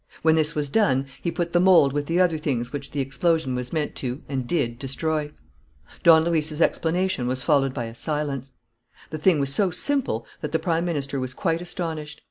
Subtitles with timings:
[0.23, 3.53] When this was done, he put the mould with the other things which the explosion
[3.53, 5.31] was meant to, and did, destroy."
[6.01, 8.51] Don Luis's explanation was followed by a silence.
[9.11, 12.19] The thing was so simple that the Prime Minister was quite astonished.